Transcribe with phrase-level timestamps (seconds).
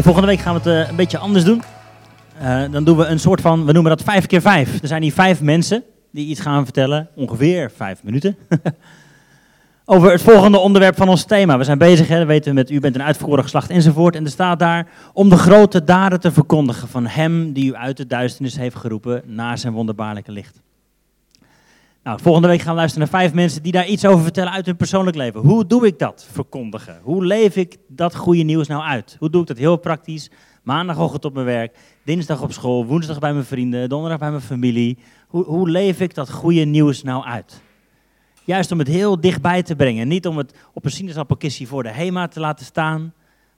[0.00, 1.62] Volgende week gaan we het eh, een beetje anders doen.
[2.38, 4.82] Eh, dan doen we een soort van, we noemen dat vijf keer vijf.
[4.82, 8.36] Er zijn hier vijf mensen die iets gaan vertellen, ongeveer vijf minuten.
[9.84, 11.58] Over het volgende onderwerp van ons thema.
[11.58, 14.16] We zijn bezig, hè, weten we, met u bent een uitverkoren geslacht enzovoort.
[14.16, 17.96] En er staat daar om de grote daden te verkondigen van hem die u uit
[17.96, 20.60] de duisternis heeft geroepen naar zijn wonderbaarlijke licht.
[22.04, 24.66] Nou, volgende week gaan we luisteren naar vijf mensen die daar iets over vertellen uit
[24.66, 25.40] hun persoonlijk leven.
[25.40, 27.00] Hoe doe ik dat verkondigen?
[27.02, 29.16] Hoe leef ik dat goede nieuws nou uit?
[29.18, 30.30] Hoe doe ik dat heel praktisch?
[30.62, 34.98] Maandagochtend op mijn werk, dinsdag op school, woensdag bij mijn vrienden, donderdag bij mijn familie.
[35.28, 37.62] Hoe, hoe leef ik dat goede nieuws nou uit?
[38.44, 40.08] Juist om het heel dichtbij te brengen.
[40.08, 43.12] Niet om het op een sinaasappelkistje voor de HEMA te laten staan.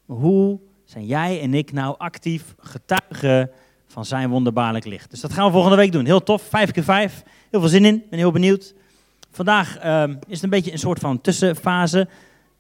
[0.07, 3.51] Maar hoe zijn jij en ik nou actief getuigen
[3.95, 5.11] van zijn wonderbaarlijk licht?
[5.11, 6.05] Dus dat gaan we volgende week doen.
[6.05, 7.23] Heel tof, vijf keer vijf.
[7.51, 8.75] Heel veel zin in, ben heel benieuwd.
[9.31, 12.09] Vandaag uh, is het een beetje een soort van tussenfase.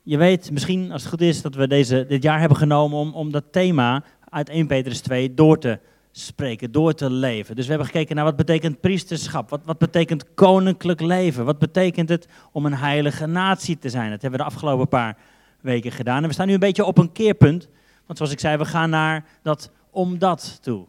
[0.02, 3.12] Je weet misschien, als het goed is, dat we deze, dit jaar hebben genomen om,
[3.12, 5.78] om dat thema uit 1 Petrus 2 door te
[6.12, 7.56] spreken, door te leven.
[7.56, 12.08] Dus we hebben gekeken naar wat betekent priesterschap, wat, wat betekent koninklijk leven, wat betekent
[12.08, 14.10] het om een heilige natie te zijn.
[14.10, 15.16] Dat hebben we de afgelopen paar
[15.60, 16.22] weken gedaan.
[16.22, 17.68] En we staan nu een beetje op een keerpunt,
[18.06, 20.86] want zoals ik zei, we gaan naar dat om dat toe.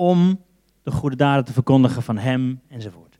[0.00, 0.44] Om
[0.82, 3.18] de goede daden te verkondigen van hem enzovoort.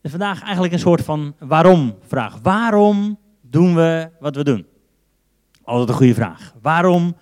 [0.00, 2.38] Dus vandaag eigenlijk een soort van waarom-vraag.
[2.42, 4.66] Waarom doen we wat we doen?
[5.62, 6.54] Altijd een goede vraag.
[6.62, 7.16] Waarom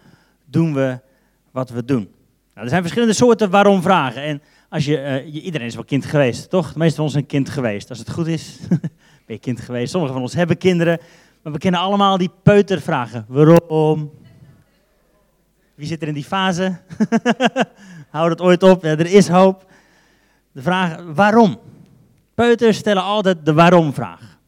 [0.44, 1.00] doen we
[1.50, 2.08] wat we doen?
[2.54, 4.22] Nou, er zijn verschillende soorten waarom-vragen.
[4.22, 6.72] En als je, uh, iedereen is wel kind geweest, toch?
[6.72, 7.88] De meeste van ons zijn kind geweest.
[7.88, 8.58] Als het goed is,
[9.26, 9.90] ben je kind geweest.
[9.90, 11.00] Sommigen van ons hebben kinderen.
[11.42, 13.24] Maar we kennen allemaal die peutervragen.
[13.28, 14.10] Waarom?
[15.74, 16.76] Wie zit er in die fase?
[18.10, 18.84] Houd het ooit op.
[18.84, 19.66] Er is hoop.
[20.52, 21.58] De vraag, waarom?
[22.34, 24.38] Peuters stellen altijd de waarom-vraag.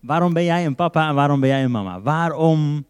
[0.00, 2.00] Waarom ben jij een papa en waarom ben jij een mama?
[2.00, 2.84] Waarom,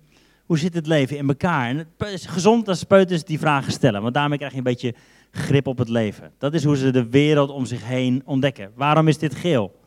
[0.47, 1.69] hoe zit het leven in elkaar?
[1.69, 4.95] En het is gezond als peuters die vragen stellen, want daarmee krijg je een beetje
[5.31, 6.33] grip op het leven.
[6.39, 8.73] Dat is hoe ze de wereld om zich heen ontdekken.
[8.75, 9.81] Waarom is dit geel?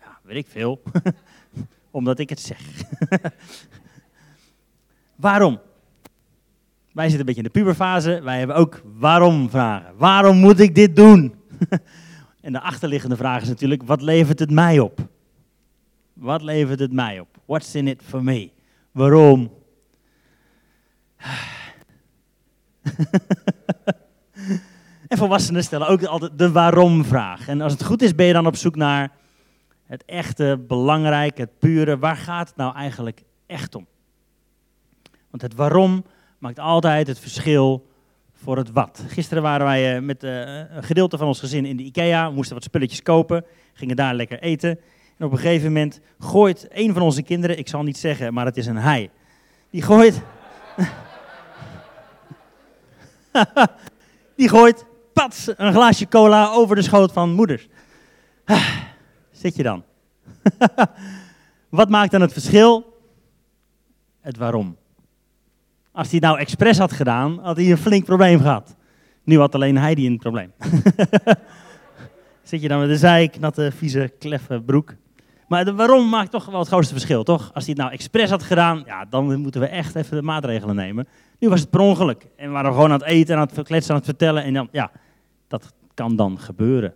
[0.00, 0.82] Ja, weet ik veel.
[1.90, 2.60] Omdat ik het zeg.
[5.26, 5.60] waarom?
[6.96, 8.20] Wij zitten een beetje in de puberfase.
[8.22, 9.96] Wij hebben ook waarom vragen.
[9.96, 11.34] Waarom moet ik dit doen?
[12.40, 15.08] En de achterliggende vraag is natuurlijk, wat levert het mij op?
[16.12, 17.28] Wat levert het mij op?
[17.44, 18.50] What's in it for me?
[18.90, 19.52] Waarom?
[25.08, 27.48] en volwassenen stellen ook altijd de waarom-vraag.
[27.48, 29.12] En als het goed is, ben je dan op zoek naar
[29.86, 31.98] het echte, belangrijke, het pure.
[31.98, 33.86] Waar gaat het nou eigenlijk echt om?
[35.30, 36.04] Want het waarom
[36.46, 37.86] maakt altijd het verschil
[38.34, 39.04] voor het wat.
[39.08, 42.54] Gisteren waren wij eh, met eh, een gedeelte van ons gezin in de IKEA, moesten
[42.54, 44.70] wat spulletjes kopen, gingen daar lekker eten.
[45.18, 48.44] En op een gegeven moment gooit een van onze kinderen, ik zal niet zeggen, maar
[48.44, 49.10] het is een hij,
[49.70, 50.22] die gooit...
[54.36, 57.68] die gooit, pats, een glaasje cola over de schoot van moeders.
[59.42, 59.84] Zit je dan?
[61.68, 62.94] Wat maakt dan het verschil?
[64.20, 64.76] Het waarom.
[65.96, 68.76] Als hij het nou expres had gedaan, had hij een flink probleem gehad.
[69.24, 70.52] Nu had alleen hij die een probleem.
[72.42, 74.94] Zit je dan met een zeik, natte, vieze, kleffe broek.
[75.48, 77.50] Maar de waarom maakt toch wel het grootste verschil, toch?
[77.54, 80.76] Als hij het nou expres had gedaan, ja, dan moeten we echt even de maatregelen
[80.76, 81.06] nemen.
[81.38, 82.26] Nu was het per ongeluk.
[82.36, 84.42] En we waren gewoon aan het eten en aan het kletsen, aan het vertellen.
[84.42, 84.90] En dan, ja,
[85.48, 86.94] dat kan dan gebeuren.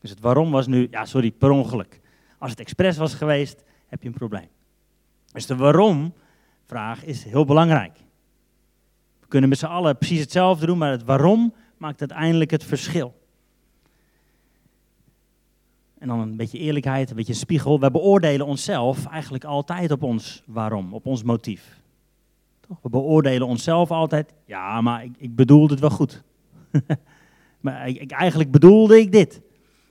[0.00, 2.00] Dus het waarom was nu, ja, sorry, per ongeluk.
[2.38, 4.48] Als het expres was geweest, heb je een probleem.
[5.32, 8.04] Dus de waarom-vraag is heel belangrijk.
[9.26, 13.14] We kunnen met z'n allen precies hetzelfde doen, maar het waarom maakt uiteindelijk het verschil.
[15.98, 17.80] En dan een beetje eerlijkheid, een beetje spiegel.
[17.80, 21.80] We beoordelen onszelf eigenlijk altijd op ons waarom, op ons motief.
[22.60, 22.78] Toch?
[22.82, 26.22] We beoordelen onszelf altijd, ja, maar ik, ik bedoelde het wel goed.
[27.60, 29.40] maar ik, eigenlijk bedoelde ik dit.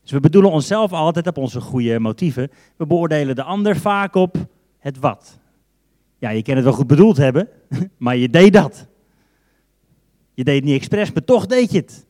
[0.02, 2.52] Dus we bedoelen onszelf altijd op onze goede motieven.
[2.76, 4.36] We beoordelen de ander vaak op
[4.80, 5.40] het wat.
[6.18, 7.48] Ja, je kan het wel goed bedoeld hebben,
[7.98, 8.88] maar je deed dat.
[10.36, 12.06] Je deed het niet expres, maar toch deed je het.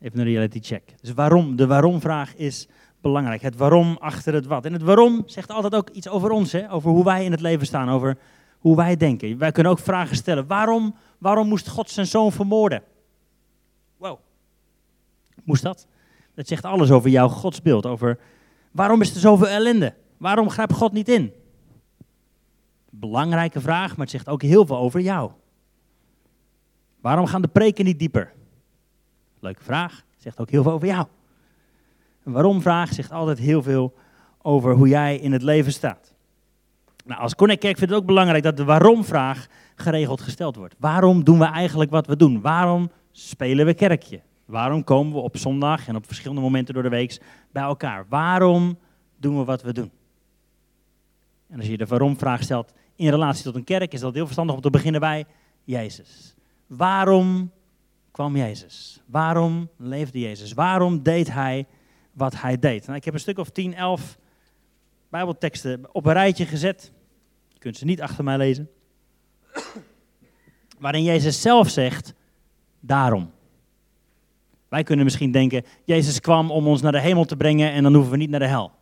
[0.00, 0.94] Even een reality check.
[1.00, 1.56] Dus waarom?
[1.56, 2.68] De waarom-vraag is
[3.00, 3.42] belangrijk.
[3.42, 4.64] Het waarom achter het wat.
[4.64, 6.72] En het waarom zegt altijd ook iets over ons, hè?
[6.72, 8.18] over hoe wij in het leven staan, over
[8.58, 9.38] hoe wij denken.
[9.38, 10.46] Wij kunnen ook vragen stellen.
[10.46, 12.82] Waarom, waarom moest God zijn zoon vermoorden?
[13.96, 14.18] Wow.
[15.44, 15.86] Moest dat?
[16.34, 17.86] Dat zegt alles over jouw godsbeeld.
[17.86, 18.18] Over
[18.70, 19.94] waarom is er zoveel ellende?
[20.16, 21.32] Waarom grijpt God niet in?
[22.90, 25.30] Belangrijke vraag, maar het zegt ook heel veel over jou.
[27.00, 28.32] Waarom gaan de preken niet dieper?
[29.40, 31.06] Leuke vraag, zegt ook heel veel over jou.
[32.24, 33.94] Een waarom vraag zegt altijd heel veel
[34.42, 36.14] over hoe jij in het leven staat.
[37.04, 40.74] Nou, als Connect Kerk vindt het ook belangrijk dat de waarom-vraag geregeld gesteld wordt.
[40.78, 42.40] Waarom doen we eigenlijk wat we doen?
[42.40, 44.20] Waarom spelen we kerkje?
[44.44, 47.20] Waarom komen we op zondag en op verschillende momenten door de week
[47.52, 48.06] bij elkaar?
[48.08, 48.78] Waarom
[49.16, 49.90] doen we wat we doen?
[51.48, 54.54] En als je de waarom-vraag stelt in relatie tot een kerk, is dat heel verstandig
[54.54, 55.24] om te beginnen bij
[55.64, 56.34] Jezus.
[56.76, 57.50] Waarom
[58.10, 59.02] kwam Jezus?
[59.06, 60.52] Waarom leefde Jezus?
[60.52, 61.66] Waarom deed hij
[62.12, 62.86] wat hij deed?
[62.86, 64.18] Nou, ik heb een stuk of 10, 11
[65.08, 66.92] Bijbelteksten op een rijtje gezet.
[67.48, 68.70] Je kunt ze niet achter mij lezen.
[70.78, 72.14] Waarin Jezus zelf zegt,
[72.80, 73.30] daarom.
[74.68, 77.94] Wij kunnen misschien denken, Jezus kwam om ons naar de hemel te brengen en dan
[77.94, 78.72] hoeven we niet naar de hel.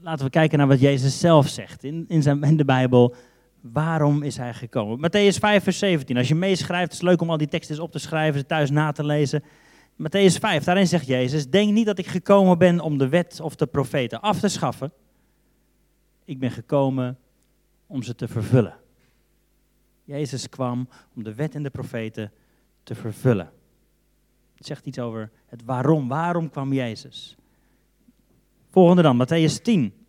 [0.00, 3.14] Laten we kijken naar wat Jezus zelf zegt in, in, zijn, in de Bijbel.
[3.60, 4.98] Waarom is hij gekomen?
[4.98, 6.16] Matthäus 5, vers 17.
[6.16, 8.92] Als je meeschrijft, het is leuk om al die teksten op te schrijven, thuis na
[8.92, 9.42] te lezen.
[9.92, 13.54] Matthäus 5, daarin zegt Jezus: Denk niet dat ik gekomen ben om de wet of
[13.54, 14.92] de profeten af te schaffen.
[16.24, 17.18] Ik ben gekomen
[17.86, 18.74] om ze te vervullen.
[20.04, 22.32] Jezus kwam om de wet en de profeten
[22.82, 23.50] te vervullen.
[24.54, 26.08] Het zegt iets over het waarom.
[26.08, 27.36] Waarom kwam Jezus?
[28.70, 29.99] Volgende dan, Matthäus 10.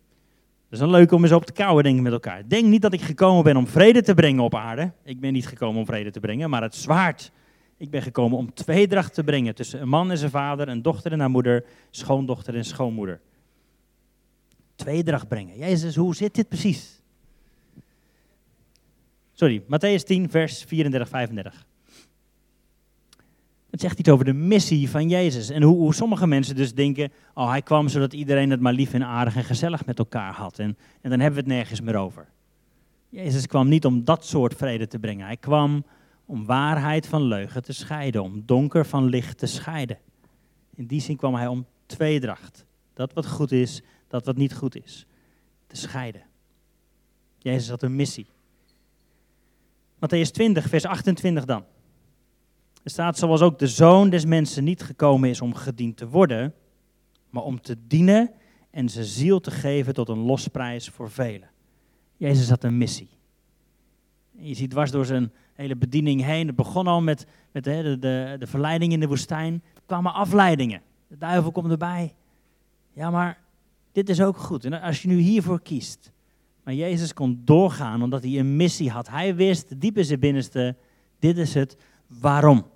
[0.72, 2.48] Dat is een leuk om eens op te kouwen, denk ik, met elkaar.
[2.48, 4.92] Denk niet dat ik gekomen ben om vrede te brengen op aarde.
[5.04, 7.32] Ik ben niet gekomen om vrede te brengen, maar het zwaard.
[7.76, 11.12] Ik ben gekomen om tweedracht te brengen tussen een man en zijn vader, een dochter
[11.12, 13.20] en haar moeder, schoondochter en schoonmoeder.
[14.74, 15.58] Tweedracht brengen.
[15.58, 17.02] Jezus, hoe zit dit precies?
[19.32, 21.66] Sorry, Matthäus 10, vers 34, 35.
[23.72, 25.50] Het zegt iets over de missie van Jezus.
[25.50, 28.92] En hoe, hoe, sommige mensen dus denken, oh hij kwam zodat iedereen het maar lief
[28.92, 30.58] en aardig en gezellig met elkaar had.
[30.58, 32.28] En, en dan hebben we het nergens meer over.
[33.08, 35.26] Jezus kwam niet om dat soort vrede te brengen.
[35.26, 35.84] Hij kwam
[36.26, 39.98] om waarheid van leugen te scheiden, om donker van licht te scheiden.
[40.74, 42.64] In die zin kwam hij om tweedracht.
[42.94, 45.06] Dat wat goed is, dat wat niet goed is.
[45.66, 46.22] Te scheiden.
[47.38, 48.26] Jezus had een missie.
[49.94, 51.64] Matthäus 20, vers 28 dan.
[52.82, 56.54] Er staat zoals ook de zoon des mensen niet gekomen is om gediend te worden,
[57.30, 58.30] maar om te dienen
[58.70, 61.50] en zijn ziel te geven tot een losprijs voor velen.
[62.16, 63.08] Jezus had een missie.
[64.30, 66.46] je ziet dwars door zijn hele bediening heen.
[66.46, 69.62] Het begon al met, met de, de, de verleiding in de woestijn.
[69.74, 70.82] Er kwamen afleidingen.
[71.08, 72.14] De duivel komt erbij.
[72.92, 73.38] Ja, maar
[73.92, 74.64] dit is ook goed.
[74.64, 76.12] En als je nu hiervoor kiest.
[76.64, 79.08] Maar Jezus kon doorgaan omdat hij een missie had.
[79.08, 80.76] Hij wist diep in zijn binnenste,
[81.18, 81.76] dit is het
[82.06, 82.66] waarom.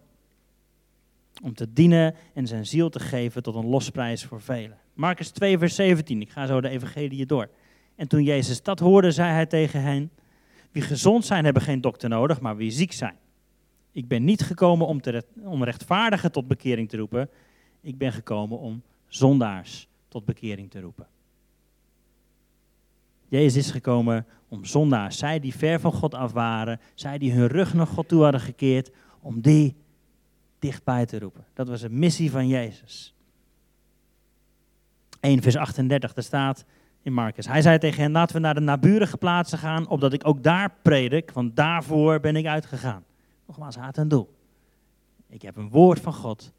[1.47, 4.79] Om te dienen en zijn ziel te geven tot een losprijs voor velen.
[4.95, 6.21] Marcus 2, vers 17.
[6.21, 7.49] Ik ga zo de evangelie door.
[7.95, 10.11] En toen Jezus dat hoorde, zei hij tegen hen...
[10.71, 13.17] Wie gezond zijn, hebben geen dokter nodig, maar wie ziek zijn.
[13.93, 17.31] Ik ben niet gekomen om, te, om rechtvaardigen tot bekering te roepen.
[17.81, 21.07] Ik ben gekomen om zondaars tot bekering te roepen.
[23.29, 27.47] Jezus is gekomen om zondaars, zij die ver van God af waren, zij die hun
[27.47, 28.91] rug naar God toe hadden gekeerd,
[29.21, 29.75] om die
[30.59, 31.45] dichtbij te roepen.
[31.55, 33.15] Dat was een missie van Jezus.
[35.21, 36.65] 1 vers 38, daar staat,
[37.03, 37.47] in Marcus.
[37.47, 40.75] Hij zei tegen hen, laten we naar de naburige plaatsen gaan, opdat ik ook daar
[40.83, 43.05] predik, want daarvoor ben ik uitgegaan.
[43.47, 44.35] Nogmaals, had een doel.
[45.29, 46.53] Ik heb een woord van God.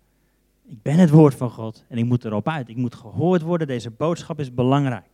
[0.67, 2.69] Ik ben het woord van God en ik moet erop uit.
[2.69, 3.67] Ik moet gehoord worden.
[3.67, 5.09] Deze boodschap is belangrijk.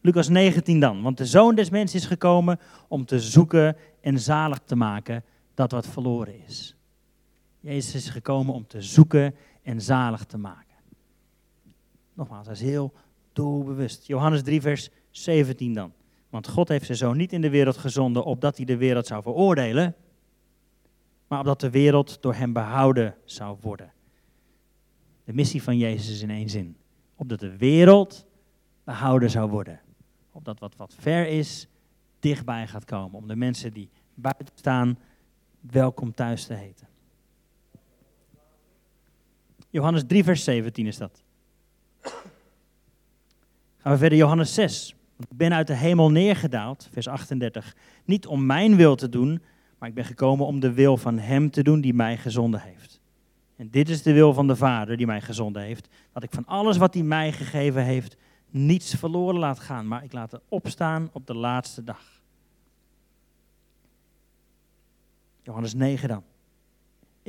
[0.00, 1.02] Lucas 19 dan.
[1.02, 2.58] Want de zoon des mensen is gekomen
[2.88, 6.76] om te zoeken en zalig te maken dat wat verloren is.
[7.60, 10.76] Jezus is gekomen om te zoeken en zalig te maken.
[12.14, 12.92] Nogmaals, hij is heel
[13.32, 14.06] doelbewust.
[14.06, 15.92] Johannes 3, vers 17 dan.
[16.30, 19.22] Want God heeft zijn zoon niet in de wereld gezonden opdat hij de wereld zou
[19.22, 19.94] veroordelen,
[21.28, 23.92] maar opdat de wereld door hem behouden zou worden.
[25.24, 26.76] De missie van Jezus is in één zin.
[27.16, 28.26] Opdat de wereld
[28.84, 29.80] behouden zou worden.
[30.32, 31.68] Opdat wat wat ver is,
[32.18, 33.18] dichtbij gaat komen.
[33.18, 34.98] Om de mensen die buiten staan,
[35.60, 36.89] welkom thuis te heten.
[39.70, 41.22] Johannes 3, vers 17 is dat.
[43.76, 44.94] Gaan we verder, Johannes 6.
[45.18, 47.76] Ik ben uit de hemel neergedaald, vers 38.
[48.04, 49.42] Niet om mijn wil te doen,
[49.78, 53.00] maar ik ben gekomen om de wil van Hem te doen die mij gezonden heeft.
[53.56, 55.88] En dit is de wil van de Vader die mij gezonden heeft.
[56.12, 58.16] Dat ik van alles wat hij mij gegeven heeft,
[58.50, 62.22] niets verloren laat gaan, maar ik laat het opstaan op de laatste dag.
[65.42, 66.22] Johannes 9 dan.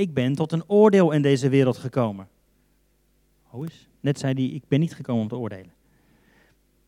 [0.02, 2.28] Ik ben tot een oordeel in deze wereld gekomen.
[3.44, 3.90] Hoe is?
[4.00, 5.74] Net zei hij, ik ben niet gekomen om te oordelen.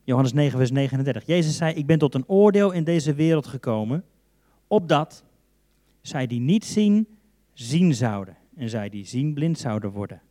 [0.03, 1.25] Johannes 9, vers 39.
[1.25, 4.03] Jezus zei, ik ben tot een oordeel in deze wereld gekomen,
[4.67, 5.23] opdat
[6.01, 7.07] zij die niet zien,
[7.53, 8.37] zien zouden.
[8.55, 10.21] En zij die zien, blind zouden worden.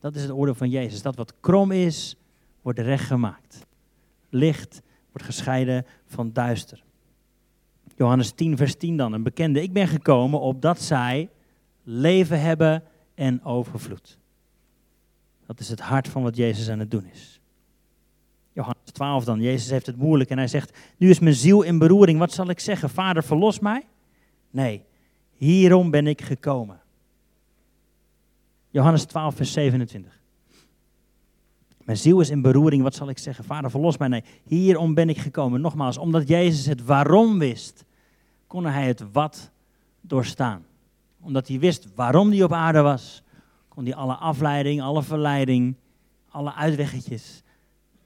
[0.00, 1.02] Dat is het oordeel van Jezus.
[1.02, 2.16] Dat wat krom is,
[2.62, 3.66] wordt recht gemaakt.
[4.28, 6.84] Licht wordt gescheiden van duister.
[7.96, 9.62] Johannes 10, vers 10 dan, een bekende.
[9.62, 11.28] Ik ben gekomen opdat zij
[11.82, 12.82] leven hebben
[13.14, 14.18] en overvloed.
[15.46, 17.40] Dat is het hart van wat Jezus aan het doen is.
[18.52, 19.40] Johannes 12 dan.
[19.40, 22.18] Jezus heeft het moeilijk en hij zegt: Nu is mijn ziel in beroering.
[22.18, 22.90] Wat zal ik zeggen?
[22.90, 23.86] Vader, verlos mij?
[24.50, 24.84] Nee,
[25.36, 26.80] hierom ben ik gekomen.
[28.70, 30.20] Johannes 12, vers 27.
[31.84, 32.82] Mijn ziel is in beroering.
[32.82, 33.44] Wat zal ik zeggen?
[33.44, 34.08] Vader, verlos mij?
[34.08, 35.60] Nee, hierom ben ik gekomen.
[35.60, 37.84] Nogmaals, omdat Jezus het waarom wist,
[38.46, 39.50] kon hij het wat
[40.00, 40.64] doorstaan.
[41.22, 43.22] Omdat hij wist waarom hij op aarde was,
[43.68, 45.76] kon hij alle afleiding, alle verleiding,
[46.28, 47.42] alle uitweggetjes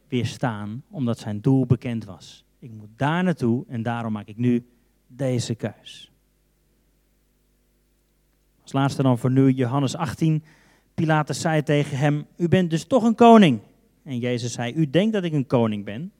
[0.08, 2.44] weerstaan, omdat zijn doel bekend was.
[2.58, 4.66] Ik moet daar naartoe en daarom maak ik nu
[5.06, 6.10] deze keus.
[8.62, 10.44] Als laatste dan voor nu Johannes 18.
[10.94, 13.60] Pilatus zei tegen hem: U bent dus toch een koning.
[14.02, 16.12] En Jezus zei: U denkt dat ik een koning ben.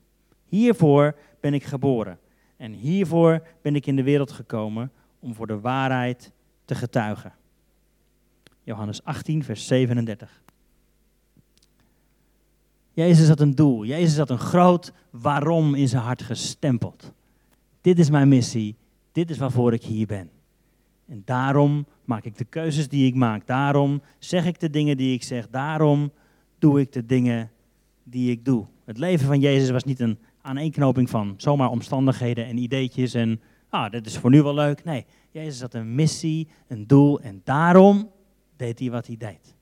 [0.45, 2.19] Hiervoor ben ik geboren.
[2.57, 6.31] En hiervoor ben ik in de wereld gekomen om voor de waarheid
[6.67, 7.33] te getuigen.
[8.63, 10.41] Johannes 18, vers 37.
[12.91, 13.85] Jezus had een doel.
[13.85, 17.13] Jezus had een groot waarom in zijn hart gestempeld.
[17.81, 18.75] Dit is mijn missie.
[19.11, 20.29] Dit is waarvoor ik hier ben.
[21.05, 23.47] En daarom maak ik de keuzes die ik maak.
[23.47, 25.49] Daarom zeg ik de dingen die ik zeg.
[25.49, 26.11] Daarom
[26.59, 27.51] doe ik de dingen
[28.03, 28.65] die ik doe.
[28.85, 33.91] Het leven van Jezus was niet een aaneenknoping van zomaar omstandigheden en ideetjes en ah,
[33.91, 34.83] dit is voor nu wel leuk.
[34.83, 38.11] Nee, Jezus had een missie, een doel en daarom
[38.55, 39.55] deed hij wat hij deed.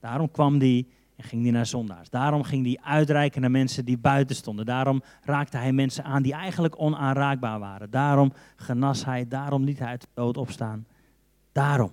[0.00, 0.86] Daarom kwam hij
[1.16, 2.10] en ging hij naar zondaars.
[2.10, 4.66] Daarom ging hij uitreiken naar mensen die buiten stonden.
[4.66, 7.90] Daarom raakte hij mensen aan die eigenlijk onaanraakbaar waren.
[7.90, 10.86] Daarom genas hij, daarom liet hij uit de dood opstaan.
[11.52, 11.92] Daarom.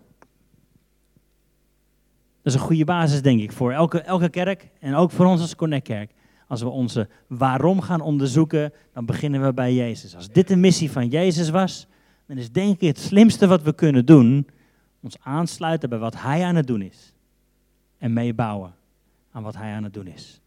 [2.41, 5.41] Dat is een goede basis, denk ik, voor elke, elke kerk en ook voor ons
[5.41, 6.11] als Connect-kerk.
[6.47, 10.15] Als we onze waarom gaan onderzoeken, dan beginnen we bij Jezus.
[10.15, 11.87] Als dit de missie van Jezus was,
[12.25, 14.47] dan is denk ik het slimste wat we kunnen doen,
[15.01, 17.13] ons aansluiten bij wat Hij aan het doen is.
[17.97, 18.75] En meebouwen
[19.31, 20.41] aan wat Hij aan het doen is.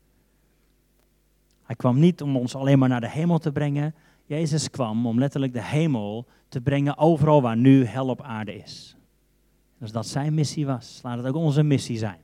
[1.63, 3.95] Hij kwam niet om ons alleen maar naar de hemel te brengen.
[4.27, 8.97] Jezus kwam om letterlijk de hemel te brengen overal waar nu hel op aarde is.
[9.81, 12.21] Als dat zijn missie was, laat het ook onze missie zijn.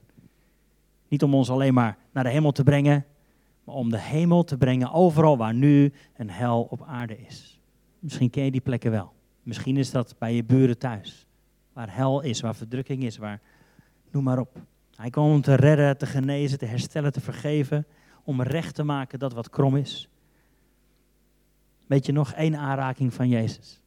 [1.08, 3.04] Niet om ons alleen maar naar de hemel te brengen,
[3.66, 7.60] maar om de hemel te brengen overal waar nu een hel op aarde is.
[7.98, 9.12] Misschien ken je die plekken wel.
[9.42, 11.26] Misschien is dat bij je buren thuis.
[11.72, 13.40] Waar hel is, waar verdrukking is, waar.
[14.10, 14.60] Noem maar op.
[14.96, 17.86] Hij kwam om te redden, te genezen, te herstellen, te vergeven.
[18.24, 20.08] Om recht te maken dat wat krom is.
[21.86, 23.80] Weet je nog, één aanraking van Jezus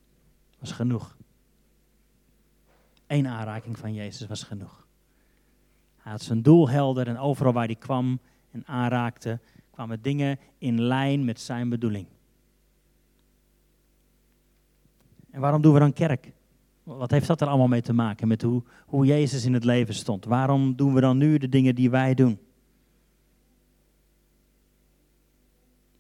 [0.60, 1.18] was genoeg.
[3.08, 4.88] Eén aanraking van Jezus was genoeg.
[5.98, 8.20] Hij had zijn doel helder en overal waar hij kwam
[8.52, 9.40] en aanraakte,
[9.80, 12.08] kwamen dingen in lijn met zijn bedoeling.
[15.32, 16.32] En waarom doen we dan kerk?
[16.84, 19.94] Wat heeft dat er allemaal mee te maken met hoe, hoe Jezus in het leven
[19.94, 20.26] stond?
[20.26, 22.40] Waarom doen we dan nu de dingen die wij doen?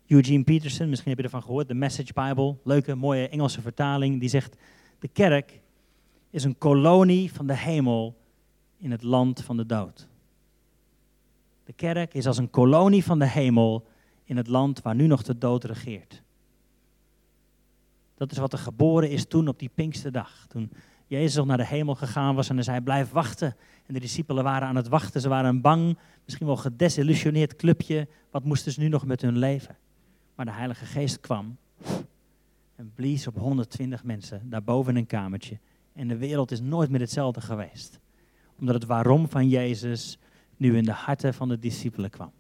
[0.08, 4.30] Eugene Peterson, misschien heb je ervan gehoord, de Message Bible, leuke, mooie Engelse vertaling, die
[4.30, 4.56] zegt:
[5.00, 5.62] De kerk
[6.30, 8.18] is een kolonie van de hemel
[8.78, 10.08] in het land van de dood.
[11.70, 13.88] De kerk is als een kolonie van de hemel
[14.24, 16.22] in het land waar nu nog de dood regeert.
[18.16, 20.46] Dat is wat er geboren is toen op die Pinksterdag.
[20.48, 20.72] Toen
[21.08, 23.56] Jezus nog naar de hemel gegaan was en hij zei: Blijf wachten.
[23.86, 25.22] En de discipelen waren aan het wachten.
[25.22, 28.08] Ze waren een bang, misschien wel gedesillusioneerd clubje.
[28.32, 29.78] Wat moesten ze nu nog met hun leven?
[30.36, 31.58] Maar de Heilige Geest kwam
[32.76, 35.60] en blies op 120 mensen daarboven in een kamertje.
[35.94, 38.00] En de wereld is nooit meer hetzelfde geweest.
[38.60, 40.20] Omdat het waarom van Jezus
[40.60, 42.32] nu in de harten van de discipelen kwam.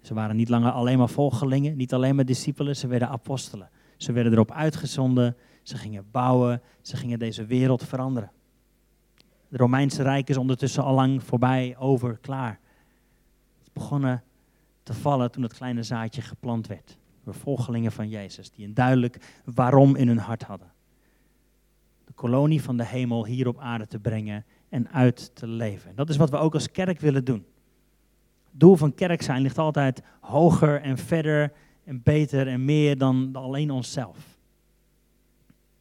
[0.00, 3.70] Ze waren niet langer alleen maar volgelingen, niet alleen maar discipelen, ze werden apostelen.
[3.96, 8.30] Ze werden erop uitgezonden, ze gingen bouwen, ze gingen deze wereld veranderen.
[9.48, 12.60] Het Romeinse Rijk is ondertussen al lang voorbij, over, klaar.
[13.58, 14.22] Het begonnen
[14.82, 16.96] te vallen toen het kleine zaadje geplant werd.
[17.24, 20.72] Door volgelingen van Jezus, die een duidelijk waarom in hun hart hadden.
[22.04, 25.94] De kolonie van de hemel hier op aarde te brengen en uit te leven.
[25.94, 27.46] Dat is wat we ook als kerk willen doen.
[28.50, 31.52] Het doel van kerk zijn ligt altijd hoger en verder
[31.84, 34.38] en beter en meer dan alleen onszelf.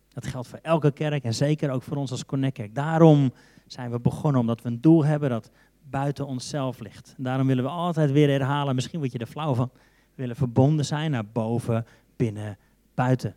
[0.10, 3.34] Dat geldt voor elke kerk en zeker ook voor ons als Connect Daarom
[3.66, 5.52] zijn we begonnen, omdat we een doel hebben dat
[5.90, 7.14] buiten onszelf ligt.
[7.18, 9.70] En daarom willen we altijd weer herhalen, misschien word je er flauw van.
[9.74, 12.58] We willen verbonden zijn naar boven, binnen,
[12.94, 13.36] buiten.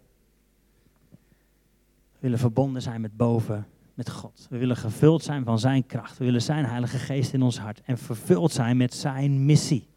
[2.12, 3.66] We willen verbonden zijn met boven,
[4.00, 4.47] met God.
[4.50, 6.19] We willen gevuld zijn van Zijn kracht.
[6.19, 9.88] We willen Zijn Heilige Geest in ons hart en vervuld zijn met Zijn missie.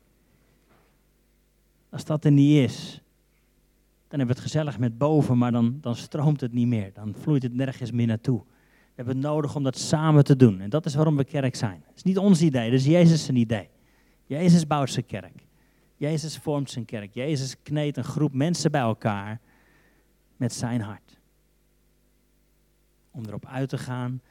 [1.89, 3.01] Als dat er niet is,
[4.07, 6.93] Dan hebben we het gezellig met boven, maar dan, dan stroomt het niet meer.
[6.93, 8.39] Dan vloeit het nergens meer naartoe.
[8.39, 10.59] We hebben het nodig om dat samen te doen.
[10.59, 11.83] En dat is waarom we kerk zijn.
[11.87, 13.69] Het is niet ons idee, het is Jezus' idee.
[14.25, 15.45] Jezus bouwt zijn kerk.
[15.97, 17.13] Jezus vormt zijn kerk.
[17.13, 19.39] Jezus kneedt een groep mensen bij elkaar
[20.37, 21.21] met zijn hart.
[23.13, 24.21] Om erop uit te gaan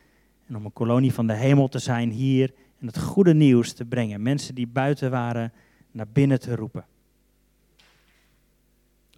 [0.46, 3.84] en om een kolonie van de hemel te zijn hier en het goede nieuws te
[3.84, 4.22] brengen.
[4.22, 5.52] Mensen die buiten waren
[5.90, 6.84] naar binnen te roepen.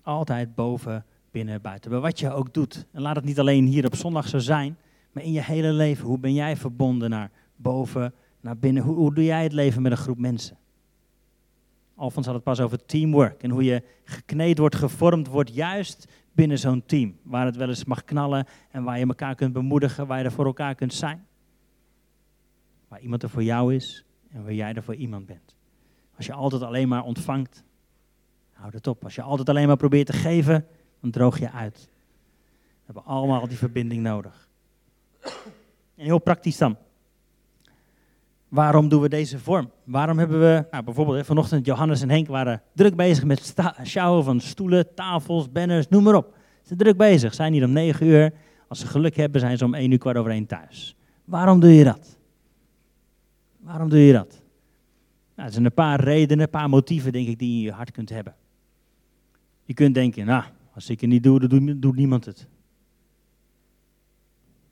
[0.02, 1.90] Altijd boven, binnen, buiten.
[1.90, 2.86] Bij wat je ook doet.
[2.92, 4.76] En laat het niet alleen hier op zondag zo zijn,
[5.12, 6.06] maar in je hele leven.
[6.06, 8.82] Hoe ben jij verbonden naar boven, naar binnen?
[8.82, 10.56] Hoe, doe jij het leven met een groep mensen?
[11.94, 16.58] Alfons had het pas over teamwork en hoe je gekneed wordt, gevormd wordt, juist binnen
[16.58, 17.18] zo'n team.
[17.22, 20.32] Waar het wel eens mag knallen en waar je elkaar kunt bemoedigen, waar je er
[20.32, 21.26] voor elkaar kunt zijn.
[22.88, 25.56] Waar iemand er voor jou is en waar jij er voor iemand bent.
[26.16, 27.64] Als je altijd alleen maar ontvangt,
[28.52, 29.04] houd het op.
[29.04, 30.66] Als je altijd alleen maar probeert te geven,
[31.00, 31.88] dan droog je uit.
[32.54, 34.48] We hebben allemaal die verbinding nodig.
[35.94, 36.76] En heel praktisch dan.
[38.54, 39.70] Waarom doen we deze vorm?
[39.84, 44.40] Waarom hebben we, nou bijvoorbeeld vanochtend Johannes en Henk waren druk bezig met sjouwen van
[44.40, 46.34] stoelen, tafels, banners, noem maar op.
[46.34, 48.32] Ze zijn druk bezig, zijn hier om negen uur.
[48.68, 50.96] Als ze geluk hebben zijn ze om één uur kwart over één thuis.
[51.24, 52.18] Waarom doe je dat?
[53.60, 54.42] Waarom doe je dat?
[55.34, 57.72] Nou, er zijn een paar redenen, een paar motieven denk ik die je in je
[57.72, 58.34] hart kunt hebben.
[59.64, 60.44] Je kunt denken, nou,
[60.74, 62.48] als ik het niet doe, dan doet niemand het.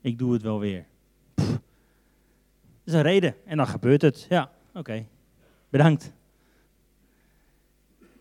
[0.01, 0.85] Ik doe het wel weer.
[2.83, 3.35] Dat is een reden.
[3.45, 4.25] En dan gebeurt het.
[4.29, 5.05] Ja, oké.
[5.69, 6.13] Bedankt.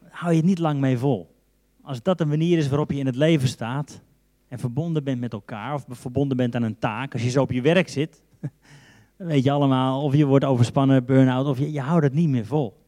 [0.08, 1.34] Hou je het niet lang mee vol.
[1.82, 4.00] Als dat een manier is waarop je in het leven staat
[4.48, 7.50] en verbonden bent met elkaar of verbonden bent aan een taak, als je zo op
[7.50, 8.22] je werk zit,
[9.18, 12.28] dan weet je allemaal of je wordt overspannen, burn-out of je, je houdt het niet
[12.28, 12.80] meer vol.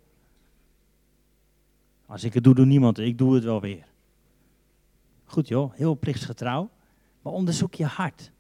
[2.07, 2.99] Als ik het doe, doet niemand.
[2.99, 3.85] Ik doe het wel weer.
[5.25, 6.71] Goed joh, heel plichtsgetrouw.
[7.23, 8.33] Maar onderzoek je hart.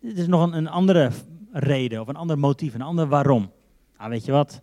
[0.00, 1.10] Dit is nog een, een, andere
[1.52, 3.50] reden of een ander motief, een ander waarom.
[3.98, 4.62] Nou, weet je wat?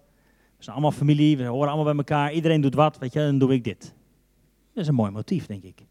[0.57, 3.37] We zijn allemaal familie, we horen allemaal bij elkaar, iedereen doet wat, weet je, dan
[3.37, 3.93] doe ik dit.
[4.73, 5.85] Dat is een mooi motief, denk ik.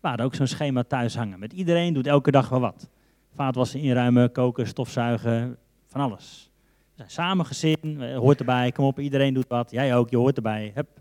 [0.00, 1.38] We hadden ook zo'n schema thuis hangen.
[1.38, 2.88] Met iedereen doet elke dag wel wat.
[3.34, 6.50] Vaatwassen inruimen, koken, stofzuigen, van alles.
[6.90, 9.70] We zijn samen gezin, hoort erbij, kom op, iedereen doet wat.
[9.70, 10.72] Jij ook, je hoort erbij.
[10.74, 11.00] Hup.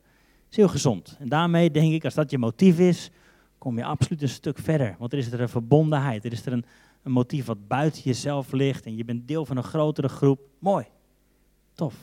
[0.50, 1.18] is heel gezond.
[1.20, 3.12] En daarmee denk ik, als dat je motief is,
[3.58, 4.96] kom je absoluut een stuk verder.
[5.00, 6.66] Want er is er een verbondenheid, er is er een,
[7.04, 10.40] een motief wat buiten jezelf ligt en je bent deel van een grotere groep.
[10.60, 10.86] Mooi,
[11.74, 11.96] tof.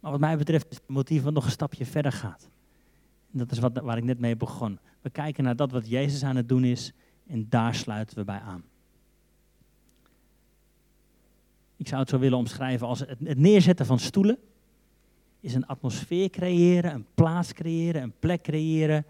[0.00, 2.50] Maar wat mij betreft is het motief wat nog een stapje verder gaat.
[3.32, 4.78] En dat is wat, waar ik net mee begon.
[5.00, 6.92] We kijken naar dat wat Jezus aan het doen is
[7.26, 8.64] en daar sluiten we bij aan.
[11.76, 14.38] Ik zou het zo willen omschrijven als het, het neerzetten van stoelen
[15.40, 19.04] is een atmosfeer creëren, een plaats creëren, een plek creëren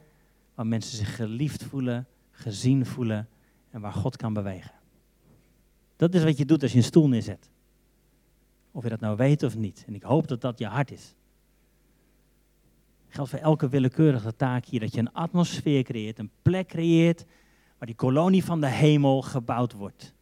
[0.55, 3.29] waar mensen zich geliefd voelen, gezien voelen
[3.73, 4.73] en waar God kan bewegen.
[5.97, 7.51] Dat is wat je doet als je een stoel neerzet.
[8.71, 9.85] Of je dat nou weet of niet.
[9.87, 11.15] En ik hoop dat dat je hart is.
[13.09, 14.81] geldt voor elke willekeurige taak hier.
[14.81, 17.25] Dat je een atmosfeer creëert, een plek creëert
[17.79, 20.15] waar die kolonie van de hemel gebouwd wordt.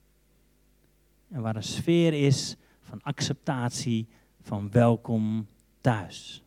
[1.28, 4.08] En waar een sfeer is van acceptatie,
[4.40, 5.46] van welkom
[5.80, 6.42] thuis.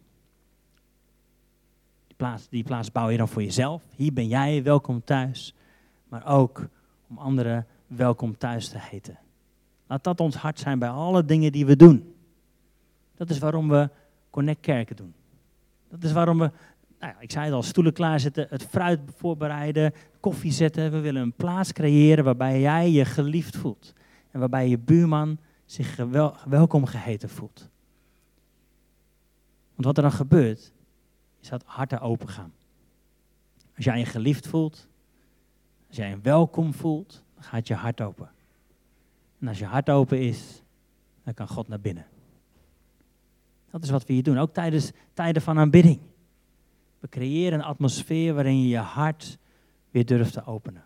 [2.08, 3.84] Die plaats, die plaats bouw je dan voor jezelf.
[3.96, 5.56] Hier ben jij welkom thuis.
[6.08, 6.68] Maar ook
[7.14, 9.20] om anderen welkom thuis te heten.
[9.88, 12.16] Laat dat ons hart zijn bij alle dingen die we doen.
[13.16, 13.90] Dat is waarom we
[14.30, 15.14] Connect Kerken doen.
[15.90, 16.52] Dat is waarom we,
[17.00, 20.92] nou ja, ik zei het al, stoelen klaarzetten, het fruit voorbereiden, koffie zetten.
[20.92, 23.94] We willen een plaats creëren waarbij jij je geliefd voelt.
[24.32, 25.96] En waarbij je buurman zich
[26.46, 27.70] welkom geheten voelt.
[29.74, 30.74] Want wat er dan gebeurt,
[31.42, 32.54] is dat harten open gaan.
[33.76, 34.88] Als jij je geliefd voelt,
[35.94, 38.30] als jij een welkom voelt, dan gaat je hart open.
[39.40, 40.62] En als je hart open is,
[41.24, 42.06] dan kan God naar binnen.
[43.70, 46.00] Dat is wat we hier doen, ook tijdens tijden van aanbidding.
[47.00, 49.38] We creëren een atmosfeer waarin je je hart
[49.92, 50.86] weer durft te openen.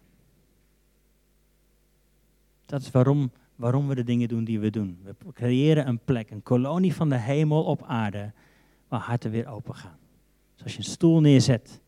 [2.65, 4.99] Dat is waarom, waarom we de dingen doen die we doen.
[5.03, 8.31] We creëren een plek, een kolonie van de hemel op aarde,
[8.87, 9.97] waar harten weer open gaan.
[10.55, 11.81] Dus als je een stoel neerzet,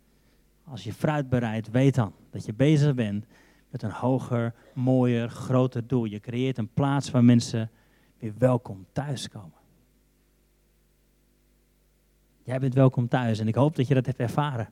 [0.70, 3.26] als je fruit bereidt, weet dan dat je bezig bent
[3.70, 6.06] met een hoger, mooier, groter doel.
[6.06, 7.72] Je creëert een plaats waar mensen
[8.18, 9.58] weer welkom thuiskomen.
[12.44, 14.72] Jij bent welkom thuis en ik hoop dat je dat hebt ervaren.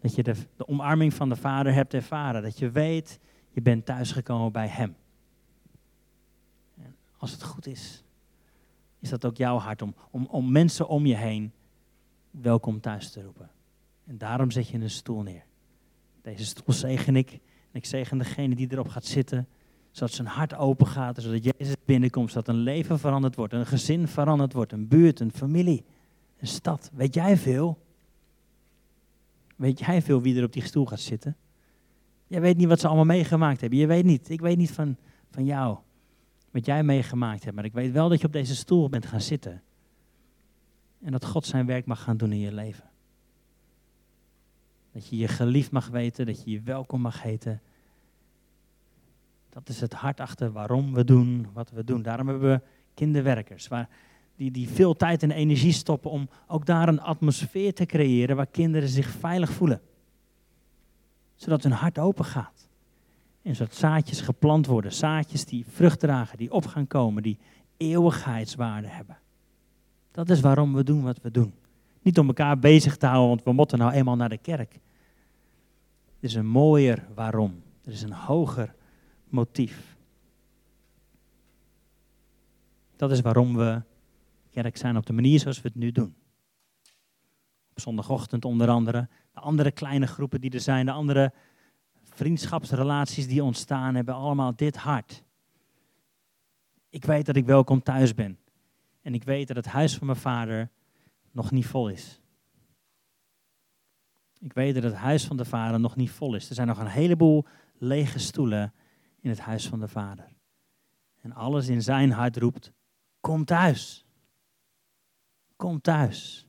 [0.00, 2.42] Dat je de, omarming van de Vader hebt ervaren.
[2.42, 4.96] Dat je weet, je bent thuisgekomen bij Hem.
[6.76, 8.04] En als het goed is,
[8.98, 11.52] is dat ook jouw hart om, om, om mensen om je heen
[12.30, 13.50] welkom thuis te roepen.
[14.06, 15.44] En daarom zet je een stoel neer.
[16.22, 17.30] Deze stoel zegen ik.
[17.32, 19.48] En ik zegen degene die erop gaat zitten.
[19.90, 21.22] Zodat zijn hart open gaat.
[21.22, 22.30] Zodat Jezus binnenkomt.
[22.30, 23.52] Zodat een leven veranderd wordt.
[23.52, 24.72] Een gezin veranderd wordt.
[24.72, 25.84] Een buurt, een familie.
[26.38, 26.90] Een stad.
[26.92, 27.78] Weet jij veel?
[29.56, 31.36] Weet jij veel wie er op die stoel gaat zitten?
[32.26, 33.78] Jij weet niet wat ze allemaal meegemaakt hebben.
[33.78, 34.30] Je weet niet.
[34.30, 34.96] Ik weet niet van,
[35.30, 35.78] van jou.
[36.50, 37.56] Wat jij meegemaakt hebt.
[37.56, 39.62] Maar ik weet wel dat je op deze stoel bent gaan zitten.
[41.00, 42.91] En dat God zijn werk mag gaan doen in je leven.
[44.92, 47.60] Dat je je geliefd mag weten, dat je je welkom mag heten.
[49.48, 52.02] Dat is het hart achter waarom we doen wat we doen.
[52.02, 52.60] Daarom hebben we
[52.94, 53.88] kinderwerkers, waar,
[54.36, 58.46] die, die veel tijd en energie stoppen om ook daar een atmosfeer te creëren waar
[58.46, 59.80] kinderen zich veilig voelen.
[61.34, 62.68] Zodat hun hart open gaat.
[63.42, 67.38] En zodat zaadjes geplant worden, zaadjes die vrucht dragen, die op gaan komen, die
[67.76, 69.18] eeuwigheidswaarde hebben.
[70.10, 71.54] Dat is waarom we doen wat we doen.
[72.02, 74.74] Niet om elkaar bezig te houden, want we moeten nou eenmaal naar de kerk.
[74.74, 77.62] Er is een mooier waarom.
[77.84, 78.74] Er is een hoger
[79.24, 79.96] motief.
[82.96, 83.82] Dat is waarom we
[84.50, 86.14] kerk zijn op de manier zoals we het nu doen.
[87.70, 89.08] Op zondagochtend onder andere.
[89.32, 91.32] De andere kleine groepen die er zijn, de andere
[92.02, 95.24] vriendschapsrelaties die ontstaan, hebben allemaal dit hart.
[96.88, 98.38] Ik weet dat ik welkom thuis ben.
[99.02, 100.70] En ik weet dat het huis van mijn vader
[101.32, 102.20] nog niet vol is.
[104.38, 106.48] Ik weet dat het huis van de vader nog niet vol is.
[106.48, 107.46] Er zijn nog een heleboel
[107.78, 108.74] lege stoelen
[109.20, 110.28] in het huis van de vader.
[111.20, 112.72] En alles in zijn hart roept,
[113.20, 114.06] kom thuis.
[115.56, 116.48] Kom thuis.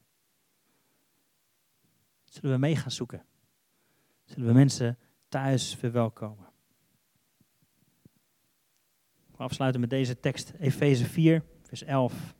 [2.23, 3.25] Zullen we mee gaan zoeken?
[4.23, 6.51] Zullen we mensen thuis verwelkomen?
[9.31, 12.35] We afsluiten met deze tekst, Efeze 4, vers 11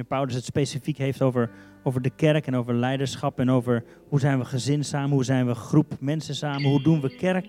[0.00, 1.50] en Paulus het specifiek heeft over,
[1.82, 5.46] over de kerk en over leiderschap en over hoe zijn we gezin samen, hoe zijn
[5.46, 7.48] we groep mensen samen, hoe doen we kerk.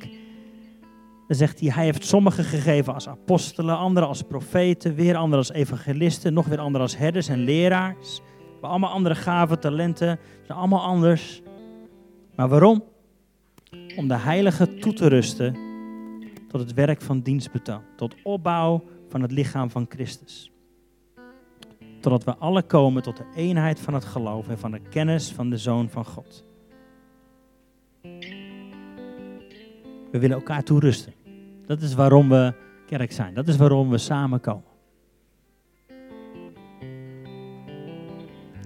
[1.28, 5.52] Dan zegt hij, hij heeft sommigen gegeven als apostelen, anderen als profeten, weer anderen als
[5.52, 8.22] evangelisten, nog weer anderen als herders en leraars.
[8.62, 11.42] We allemaal andere gaven, talenten, zijn allemaal anders.
[12.36, 12.84] Maar waarom?
[13.96, 15.58] Om de heilige toe te rusten
[16.48, 20.51] tot het werk van dienstbetoon, tot opbouw van het lichaam van Christus
[22.02, 25.50] totdat we alle komen tot de eenheid van het geloof en van de kennis van
[25.50, 26.46] de Zoon van God.
[30.12, 31.14] We willen elkaar toerusten.
[31.66, 32.54] Dat is waarom we
[32.86, 33.34] kerk zijn.
[33.34, 34.70] Dat is waarom we samenkomen.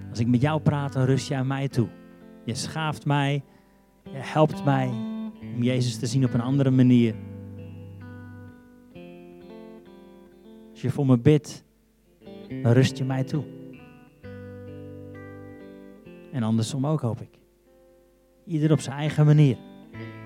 [0.09, 1.87] Als ik met jou praat, dan rust jij mij toe.
[2.43, 3.43] Je schaaft mij,
[4.03, 4.87] je helpt mij
[5.55, 7.15] om Jezus te zien op een andere manier.
[10.71, 11.64] Als je voor me bidt,
[12.63, 13.43] rust je mij toe.
[16.31, 17.39] En andersom ook, hoop ik.
[18.45, 19.57] Ieder op zijn eigen manier.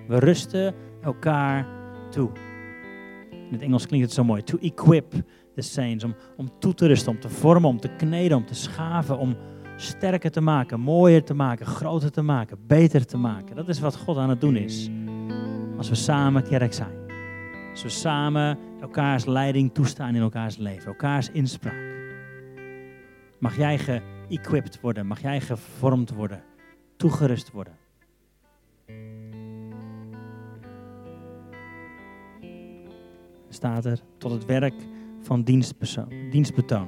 [0.07, 1.67] We rusten elkaar
[2.09, 2.29] toe.
[3.31, 4.43] In het Engels klinkt het zo mooi.
[4.43, 5.11] To equip
[5.55, 6.03] the saints.
[6.03, 9.35] Om, om toe te rusten, om te vormen, om te kneden, om te schaven, om
[9.75, 13.55] sterker te maken, mooier te maken, groter te maken, beter te maken.
[13.55, 14.89] Dat is wat God aan het doen is.
[15.77, 16.97] Als we samen kerk zijn.
[17.71, 21.88] Als we samen elkaars leiding toestaan in elkaars leven, elkaars inspraak.
[23.39, 26.43] Mag jij geëquipped worden, mag jij gevormd worden,
[26.97, 27.73] toegerust worden.
[33.49, 34.73] Staat er tot het werk
[35.21, 35.43] van
[36.29, 36.87] dienstbetoon.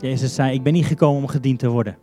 [0.00, 1.96] Jezus zei, ik ben niet gekomen om gediend te worden.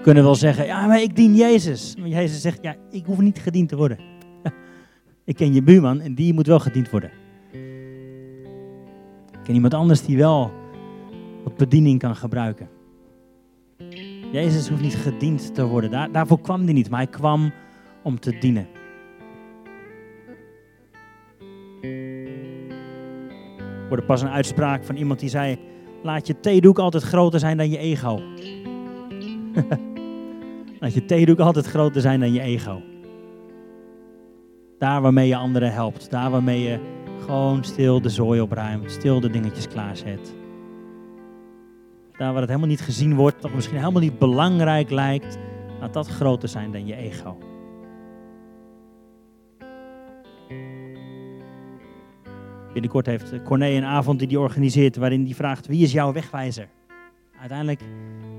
[0.02, 1.96] kunnen wel zeggen, ja, maar ik dien Jezus.
[1.96, 3.98] Maar Jezus zegt, ja, ik hoef niet gediend te worden.
[5.24, 7.19] ik ken je buurman en die moet wel gediend worden.
[9.50, 10.52] En iemand anders die wel
[11.44, 12.68] wat bediening kan gebruiken.
[14.32, 15.90] Jezus hoeft niet gediend te worden.
[15.90, 17.52] Daar, daarvoor kwam hij niet, maar hij kwam
[18.02, 18.66] om te dienen.
[23.82, 25.58] Ik hoorde pas een uitspraak van iemand die zei:
[26.02, 28.20] Laat je theedoek altijd groter zijn dan je ego.
[30.80, 32.82] Laat je theedoek altijd groter zijn dan je ego.
[34.78, 36.78] Daar waarmee je anderen helpt, daar waarmee je
[37.30, 40.34] gewoon stil de zooi opruimt, stil de dingetjes klaarzet.
[42.16, 45.38] Daar waar het helemaal niet gezien wordt, dat misschien helemaal niet belangrijk lijkt,
[45.80, 47.38] laat dat groter zijn dan je ego.
[52.72, 56.68] Binnenkort heeft Corné een avond die hij organiseert waarin hij vraagt wie is jouw wegwijzer?
[57.40, 57.80] Uiteindelijk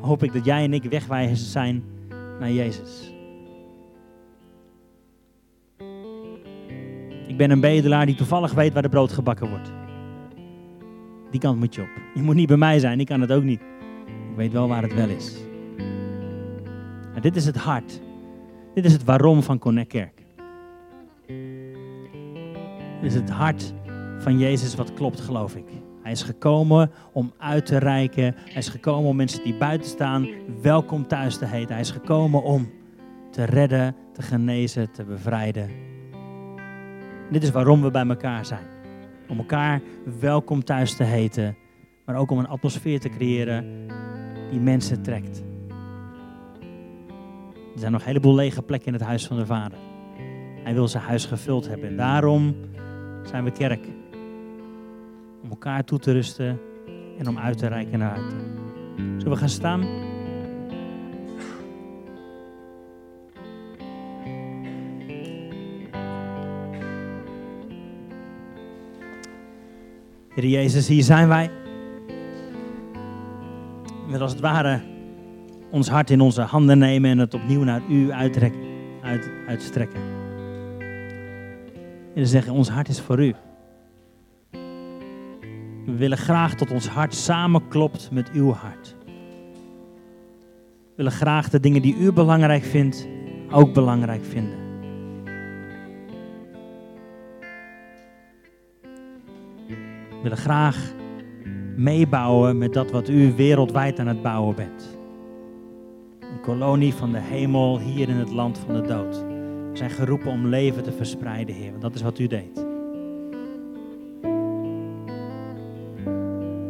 [0.02, 1.84] hoop ik dat jij en ik wegwijzers zijn
[2.40, 3.11] naar Jezus.
[7.32, 9.72] Ik ben een bedelaar die toevallig weet waar de brood gebakken wordt.
[11.30, 11.88] Die kant moet je op.
[12.14, 13.62] Je moet niet bij mij zijn, ik kan het ook niet.
[14.06, 15.38] Ik weet wel waar het wel is.
[17.14, 18.02] En dit is het hart.
[18.74, 20.26] Dit is het waarom van Connect Kerk.
[23.02, 23.74] Dit is het hart
[24.20, 25.68] van Jezus wat klopt, geloof ik.
[26.04, 28.36] Hij is gekomen om uit te reiken.
[28.36, 30.28] Hij is gekomen om mensen die buiten staan
[30.62, 31.72] welkom thuis te heten.
[31.72, 32.70] Hij is gekomen om
[33.30, 35.91] te redden, te genezen, te bevrijden.
[37.32, 38.66] Dit is waarom we bij elkaar zijn.
[39.28, 39.82] Om elkaar
[40.20, 41.58] welkom thuis te heten,
[42.06, 43.88] maar ook om een atmosfeer te creëren
[44.50, 45.44] die mensen trekt.
[47.74, 49.78] Er zijn nog een heleboel lege plekken in het huis van de Vader.
[50.64, 51.90] Hij wil zijn huis gevuld hebben.
[51.90, 52.56] En daarom
[53.24, 53.86] zijn we kerk.
[55.44, 56.60] Om elkaar toe te rusten
[57.18, 58.40] en om uit te reiken naar buiten.
[59.18, 60.01] Zullen we gaan staan?
[70.42, 71.52] Heer Jezus, hier zijn wij.
[74.08, 74.82] Met als het ware
[75.72, 78.62] ons hart in onze handen nemen en het opnieuw naar u uitrekken,
[79.02, 80.00] uit, uitstrekken.
[82.16, 83.36] En zeggen, ons hart is voor u.
[85.86, 88.96] We willen graag dat ons hart samenklopt met uw hart.
[89.06, 93.08] We willen graag de dingen die u belangrijk vindt,
[93.52, 94.61] ook belangrijk vinden.
[100.22, 100.94] Willen graag
[101.76, 104.98] meebouwen met dat wat u wereldwijd aan het bouwen bent.
[106.20, 109.26] Een kolonie van de hemel hier in het land van de dood.
[109.72, 112.66] We zijn geroepen om leven te verspreiden, Heer, want dat is wat u deed.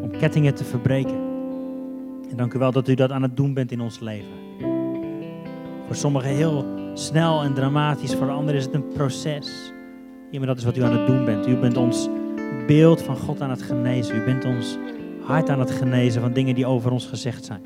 [0.02, 1.30] Om kettingen te verbreken.
[2.30, 4.40] En dank u wel dat u dat aan het doen bent in ons leven.
[5.86, 9.74] Voor sommigen heel snel en dramatisch, voor anderen is het een proces.
[10.32, 11.48] Heer, maar dat is wat u aan het doen bent.
[11.48, 12.10] U bent ons
[12.68, 14.16] beeld van God aan het genezen.
[14.16, 14.78] U bent ons
[15.22, 17.62] hart aan het genezen van dingen die over ons gezegd zijn.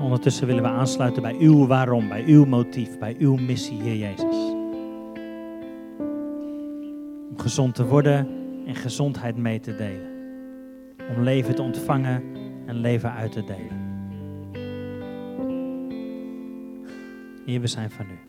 [0.00, 4.54] Ondertussen willen we aansluiten bij uw waarom, bij uw motief, bij uw missie, Heer Jezus.
[7.30, 8.28] Om gezond te worden
[8.66, 10.10] en gezondheid mee te delen.
[11.16, 12.22] Om leven te ontvangen
[12.66, 13.84] en leven uit te delen.
[17.46, 18.25] Heer, we zijn van u.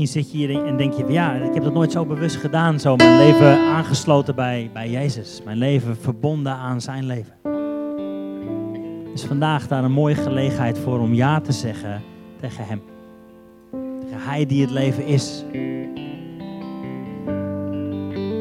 [0.00, 2.36] Misschien zit je hier en denk je van ja, ik heb dat nooit zo bewust
[2.36, 2.80] gedaan.
[2.80, 5.40] Zo mijn leven aangesloten bij, bij Jezus.
[5.44, 7.32] Mijn leven verbonden aan zijn leven.
[9.14, 12.02] Is vandaag daar een mooie gelegenheid voor om ja te zeggen
[12.40, 12.82] tegen hem.
[14.00, 15.44] Tegen hij die het leven is.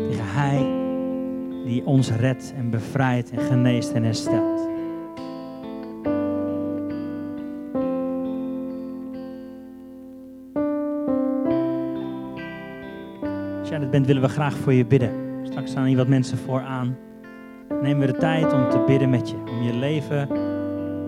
[0.09, 0.67] Tegen hij
[1.65, 4.68] die ons redt en bevrijdt en geneest en herstelt.
[13.91, 15.11] Bent, willen we graag voor je bidden.
[15.43, 16.97] Straks staan hier wat mensen vooraan.
[17.81, 19.35] Neem we de tijd om te bidden met je.
[19.35, 20.27] Om je leven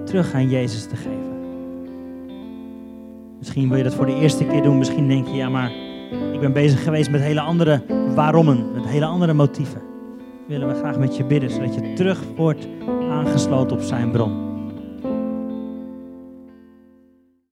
[0.05, 1.39] terug aan Jezus te geven.
[3.37, 4.77] Misschien wil je dat voor de eerste keer doen.
[4.77, 5.71] Misschien denk je, ja maar
[6.33, 7.81] ik ben bezig geweest met hele andere
[8.15, 8.73] waarommen.
[8.73, 9.81] Met hele andere motieven.
[10.47, 11.49] Willen we graag met je bidden.
[11.49, 12.67] Zodat je terug wordt
[13.09, 14.50] aangesloten op zijn bron.